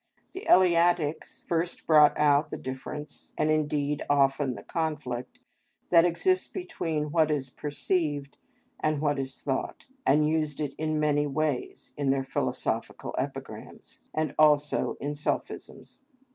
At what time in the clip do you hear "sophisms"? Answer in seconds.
15.13-15.99